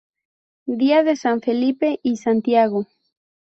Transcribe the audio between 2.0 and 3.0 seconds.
y Santiago.